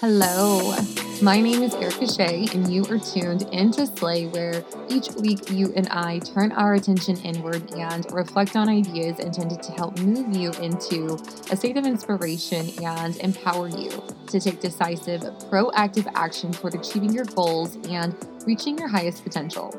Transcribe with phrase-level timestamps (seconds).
[0.00, 0.76] Hello,
[1.22, 5.72] my name is Erica Shaye, and you are tuned into Slay, where each week you
[5.74, 10.52] and I turn our attention inward and reflect on ideas intended to help move you
[10.62, 11.18] into
[11.50, 13.90] a state of inspiration and empower you
[14.28, 18.14] to take decisive, proactive action toward achieving your goals and
[18.46, 19.74] reaching your highest potential.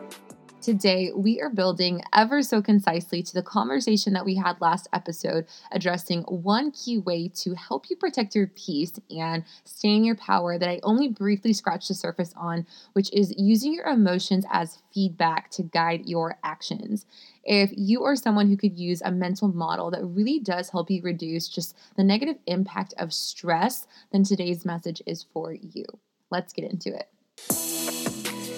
[0.62, 5.48] Today, we are building ever so concisely to the conversation that we had last episode,
[5.72, 10.60] addressing one key way to help you protect your peace and stay in your power
[10.60, 15.50] that I only briefly scratched the surface on, which is using your emotions as feedback
[15.52, 17.06] to guide your actions.
[17.46, 21.02] If you are someone who could use a mental model that really does help you
[21.02, 25.86] reduce just the negative impact of stress, then today's message is for you.
[26.30, 27.08] Let's get into it.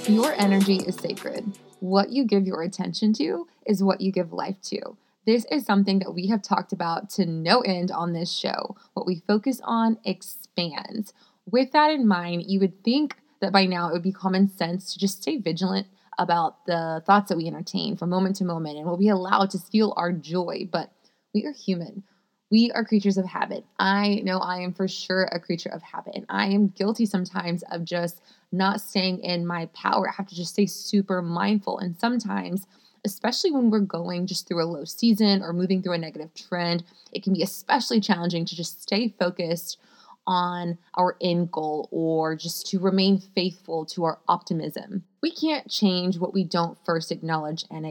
[0.08, 1.58] Your energy is sacred.
[1.80, 4.98] What you give your attention to is what you give life to.
[5.26, 8.76] This is something that we have talked about to no end on this show.
[8.94, 11.14] What we focus on expands.
[11.50, 14.94] With that in mind, you would think that by now it would be common sense
[14.94, 18.88] to just stay vigilant about the thoughts that we entertain from moment to moment and
[18.88, 20.68] what we allow to steal our joy.
[20.72, 20.92] But
[21.34, 22.04] we are human.
[22.52, 23.64] We are creatures of habit.
[23.80, 27.64] I know I am for sure a creature of habit, and I am guilty sometimes
[27.72, 28.22] of just
[28.52, 30.10] not staying in my power.
[30.10, 31.80] I have to just stay super mindful.
[31.80, 32.68] And sometimes,
[33.06, 36.84] especially when we're going just through a low season or moving through a negative trend,
[37.14, 39.78] it can be especially challenging to just stay focused
[40.28, 45.04] on our end goal or just to remain faithful to our optimism.
[45.22, 47.86] We can't change what we don't first acknowledge and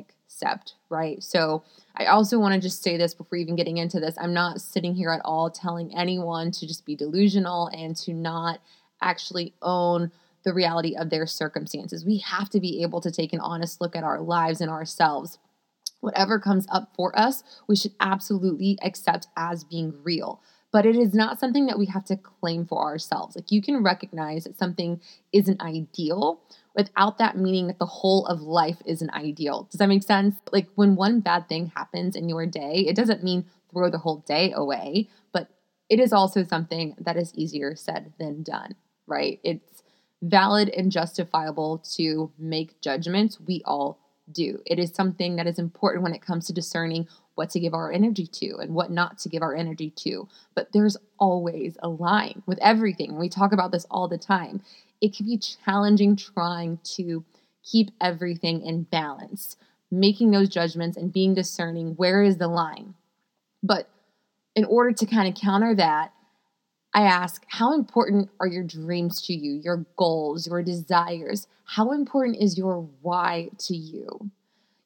[0.88, 1.22] right?
[1.22, 1.62] So,
[1.96, 4.16] I also want to just say this before even getting into this.
[4.18, 8.60] I'm not sitting here at all telling anyone to just be delusional and to not
[9.02, 10.10] actually own
[10.44, 12.04] the reality of their circumstances.
[12.04, 15.38] We have to be able to take an honest look at our lives and ourselves.
[16.00, 20.40] Whatever comes up for us, we should absolutely accept as being real.
[20.72, 23.36] But it is not something that we have to claim for ourselves.
[23.36, 25.00] Like you can recognize that something
[25.32, 26.40] isn't ideal
[26.74, 29.68] without that meaning that the whole of life isn't ideal.
[29.70, 30.36] Does that make sense?
[30.52, 34.18] Like when one bad thing happens in your day, it doesn't mean throw the whole
[34.26, 35.48] day away, but
[35.88, 38.74] it is also something that is easier said than done,
[39.06, 39.40] right?
[39.42, 39.82] It's
[40.22, 43.40] valid and justifiable to make judgments.
[43.40, 43.99] We all
[44.32, 44.60] do.
[44.66, 47.92] It is something that is important when it comes to discerning what to give our
[47.92, 50.28] energy to and what not to give our energy to.
[50.54, 53.18] But there's always a line with everything.
[53.18, 54.62] We talk about this all the time.
[55.00, 57.24] It can be challenging trying to
[57.62, 59.56] keep everything in balance,
[59.90, 62.94] making those judgments and being discerning where is the line.
[63.62, 63.88] But
[64.54, 66.12] in order to kind of counter that,
[66.92, 71.46] I ask, how important are your dreams to you, your goals, your desires?
[71.64, 74.30] How important is your why to you?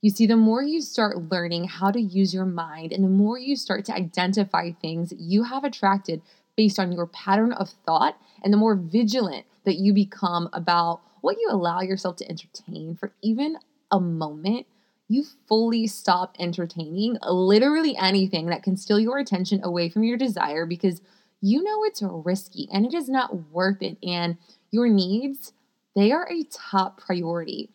[0.02, 3.38] You see, the more you start learning how to use your mind and the more
[3.38, 6.20] you start to identify things you have attracted
[6.56, 11.36] based on your pattern of thought, and the more vigilant that you become about what
[11.40, 13.56] you allow yourself to entertain for even
[13.90, 14.66] a moment,
[15.08, 20.66] you fully stop entertaining literally anything that can steal your attention away from your desire
[20.66, 21.00] because
[21.44, 23.98] you know it's risky and it is not worth it.
[24.02, 24.38] And
[24.70, 25.52] your needs,
[25.94, 27.68] they are a top priority.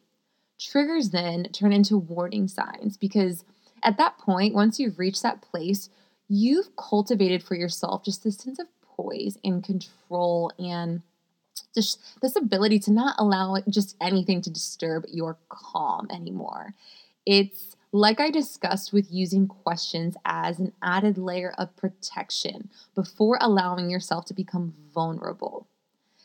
[0.59, 3.45] Triggers then turn into warning signs because
[3.83, 5.89] at that point, once you've reached that place,
[6.27, 8.65] you've cultivated for yourself just this sense of
[8.97, 11.03] poise and control and
[11.75, 16.73] just this ability to not allow just anything to disturb your calm anymore.
[17.23, 23.89] It's like I discussed with using questions as an added layer of protection before allowing
[23.89, 25.67] yourself to become vulnerable.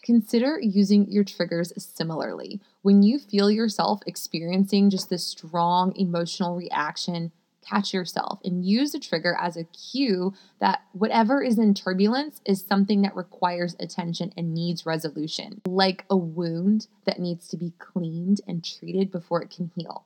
[0.02, 2.60] Consider using your triggers similarly.
[2.82, 7.32] When you feel yourself experiencing just this strong emotional reaction,
[7.66, 12.62] catch yourself and use the trigger as a cue that whatever is in turbulence is
[12.62, 18.42] something that requires attention and needs resolution, like a wound that needs to be cleaned
[18.46, 20.04] and treated before it can heal.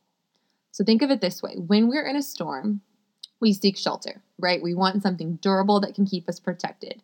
[0.78, 2.82] So think of it this way when we're in a storm,
[3.40, 4.62] we seek shelter, right?
[4.62, 7.02] We want something durable that can keep us protected.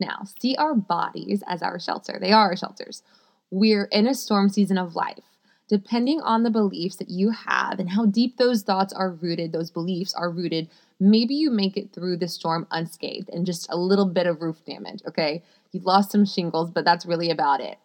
[0.00, 2.18] Now, see our bodies as our shelter.
[2.20, 3.04] They are our shelters.
[3.52, 5.22] We're in a storm season of life.
[5.68, 9.70] Depending on the beliefs that you have and how deep those thoughts are rooted, those
[9.70, 10.68] beliefs are rooted,
[10.98, 14.64] maybe you make it through the storm unscathed and just a little bit of roof
[14.66, 15.44] damage, okay?
[15.70, 17.78] You've lost some shingles, but that's really about it.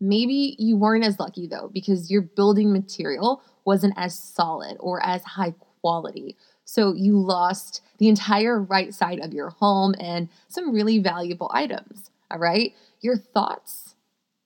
[0.00, 5.22] Maybe you weren't as lucky though, because your building material wasn't as solid or as
[5.24, 6.36] high quality.
[6.64, 12.10] So you lost the entire right side of your home and some really valuable items.
[12.30, 12.74] All right.
[13.00, 13.94] Your thoughts,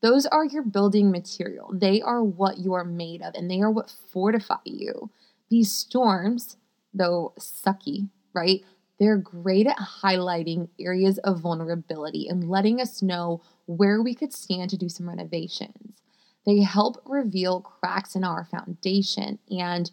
[0.02, 1.70] those are your building material.
[1.72, 5.10] They are what you are made of and they are what fortify you.
[5.50, 6.56] These storms,
[6.92, 8.62] though sucky, right?
[9.00, 14.68] They're great at highlighting areas of vulnerability and letting us know where we could stand
[14.70, 16.02] to do some renovations.
[16.46, 19.38] They help reveal cracks in our foundation.
[19.50, 19.90] And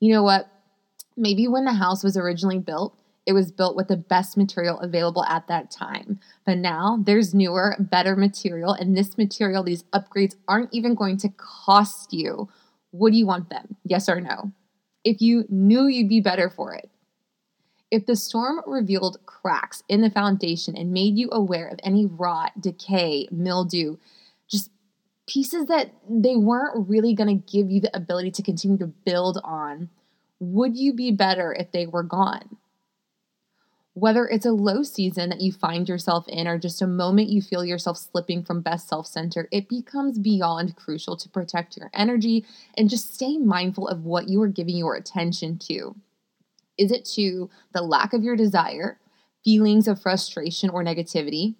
[0.00, 0.48] you know what?
[1.16, 5.24] Maybe when the house was originally built, it was built with the best material available
[5.24, 6.18] at that time.
[6.44, 11.28] But now there's newer, better material, and this material, these upgrades aren't even going to
[11.36, 12.48] cost you.
[12.90, 13.76] Would you want them?
[13.84, 14.50] Yes or no?
[15.04, 16.90] If you knew you'd be better for it.
[17.92, 22.58] If the storm revealed cracks in the foundation and made you aware of any rot,
[22.58, 23.98] decay, mildew,
[24.48, 24.70] just
[25.28, 29.38] pieces that they weren't really going to give you the ability to continue to build
[29.44, 29.90] on,
[30.40, 32.56] would you be better if they were gone?
[33.92, 37.42] Whether it's a low season that you find yourself in or just a moment you
[37.42, 42.46] feel yourself slipping from best self center, it becomes beyond crucial to protect your energy
[42.74, 45.94] and just stay mindful of what you are giving your attention to.
[46.78, 48.98] Is it to the lack of your desire,
[49.44, 51.54] feelings of frustration or negativity?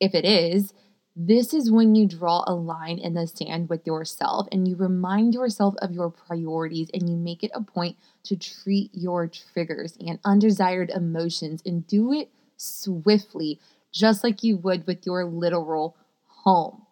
[0.00, 0.72] If it is,
[1.16, 5.34] this is when you draw a line in the sand with yourself and you remind
[5.34, 10.18] yourself of your priorities and you make it a point to treat your triggers and
[10.24, 13.58] undesired emotions and do it swiftly,
[13.92, 15.96] just like you would with your literal
[16.26, 16.86] home.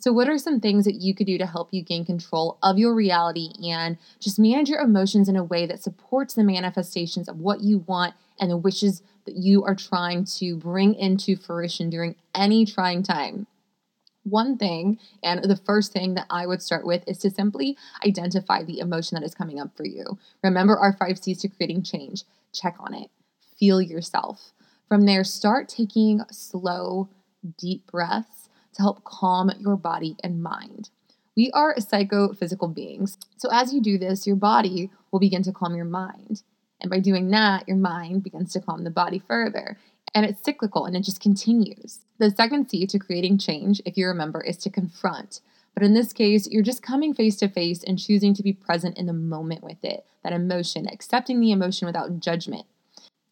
[0.00, 2.78] So, what are some things that you could do to help you gain control of
[2.78, 7.40] your reality and just manage your emotions in a way that supports the manifestations of
[7.40, 12.14] what you want and the wishes that you are trying to bring into fruition during
[12.34, 13.46] any trying time.
[14.22, 18.62] One thing, and the first thing that I would start with is to simply identify
[18.62, 20.18] the emotion that is coming up for you.
[20.44, 22.24] Remember our five C's to creating change.
[22.52, 23.10] Check on it,
[23.58, 24.52] feel yourself.
[24.88, 27.08] From there, start taking slow,
[27.58, 28.47] deep breaths
[28.78, 30.90] to help calm your body and mind.
[31.36, 33.18] We are psychophysical beings.
[33.36, 36.42] So, as you do this, your body will begin to calm your mind.
[36.80, 39.76] And by doing that, your mind begins to calm the body further.
[40.14, 42.00] And it's cyclical and it just continues.
[42.18, 45.40] The second C to creating change, if you remember, is to confront.
[45.74, 48.98] But in this case, you're just coming face to face and choosing to be present
[48.98, 52.66] in the moment with it, that emotion, accepting the emotion without judgment.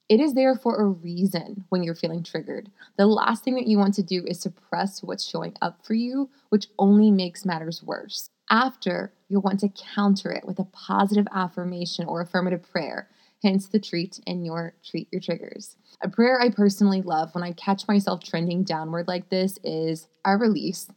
[0.08, 2.70] It is there for a reason when you're feeling triggered.
[2.96, 6.30] The last thing that you want to do is suppress what's showing up for you,
[6.48, 8.30] which only makes matters worse.
[8.48, 13.08] After, you'll want to counter it with a positive affirmation or affirmative prayer
[13.42, 15.76] hence the treat in your treat your triggers.
[16.02, 20.32] A prayer I personally love when I catch myself trending downward like this is I
[20.32, 20.88] release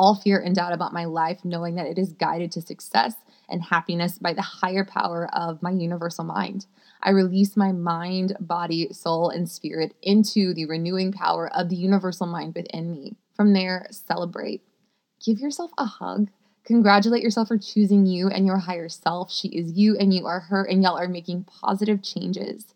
[0.00, 3.14] all fear and doubt about my life, knowing that it is guided to success
[3.48, 6.66] and happiness by the higher power of my universal mind.
[7.02, 12.26] I release my mind, body, soul, and spirit into the renewing power of the universal
[12.26, 13.16] mind within me.
[13.34, 14.62] From there, celebrate.
[15.22, 16.30] Give yourself a hug
[16.64, 19.32] Congratulate yourself for choosing you and your higher self.
[19.32, 22.74] She is you and you are her, and y'all are making positive changes.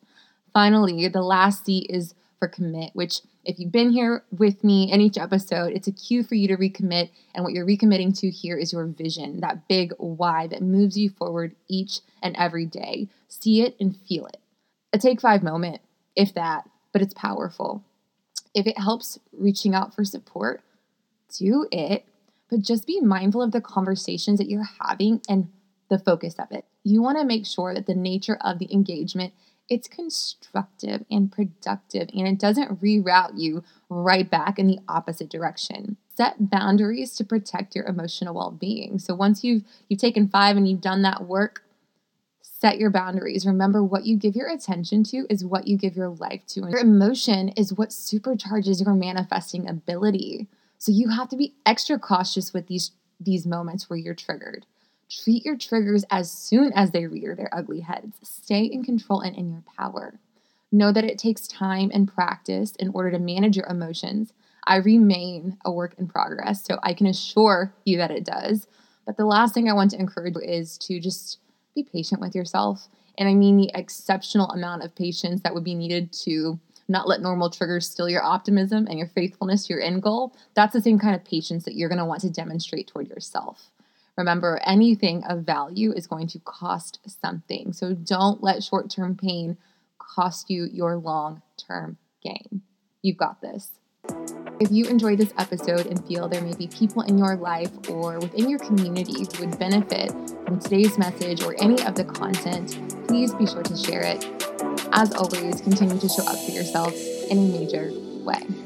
[0.53, 5.01] Finally, the last C is for commit, which, if you've been here with me in
[5.01, 7.11] each episode, it's a cue for you to recommit.
[7.35, 11.11] And what you're recommitting to here is your vision, that big why that moves you
[11.11, 13.09] forward each and every day.
[13.29, 14.39] See it and feel it.
[14.93, 15.81] A take five moment,
[16.17, 17.85] if that, but it's powerful.
[18.55, 20.63] If it helps reaching out for support,
[21.37, 22.05] do it
[22.51, 25.49] but just be mindful of the conversations that you're having and
[25.91, 26.65] the focus of it.
[26.83, 29.33] You want to make sure that the nature of the engagement
[29.69, 35.97] it's constructive and productive and it doesn't reroute you right back in the opposite direction.
[36.17, 38.99] Set boundaries to protect your emotional well-being.
[38.99, 41.65] So once you've you've taken 5 and you've done that work,
[42.43, 43.47] set your boundaries.
[43.47, 46.63] Remember what you give your attention to is what you give your life to.
[46.63, 50.47] And your emotion is what supercharges your manifesting ability.
[50.79, 54.67] So you have to be extra cautious with these these moments where you're triggered.
[55.23, 58.17] Treat your triggers as soon as they rear their ugly heads.
[58.23, 60.19] Stay in control and in your power.
[60.73, 64.33] Know that it takes time and practice in order to manage your emotions.
[64.67, 68.67] I remain a work in progress, so I can assure you that it does.
[69.07, 71.39] But the last thing I want to encourage is to just
[71.75, 72.89] be patient with yourself.
[73.17, 77.23] And I mean the exceptional amount of patience that would be needed to not let
[77.23, 80.99] normal triggers steal your optimism and your faithfulness to your end goal, that's the same
[80.99, 83.71] kind of patience that you're going to want to demonstrate toward yourself.
[84.17, 87.73] Remember, anything of value is going to cost something.
[87.73, 89.57] So don't let short term pain
[89.99, 92.63] cost you your long term gain.
[93.03, 93.71] You've got this.
[94.61, 98.21] If you enjoyed this episode and feel there may be people in your life or
[98.21, 100.11] within your community who would benefit
[100.45, 102.79] from today's message or any of the content,
[103.09, 104.25] please be sure to share it
[104.93, 106.95] as always, continue to show up for yourself
[107.29, 107.91] in a major
[108.23, 108.64] way.